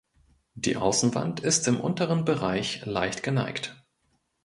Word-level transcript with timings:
Die 0.55 0.77
Außenwand 0.77 1.41
ist 1.41 1.67
im 1.67 1.79
unteren 1.79 2.25
Bereich 2.25 2.83
leicht 2.87 3.21
geneigt. 3.21 3.85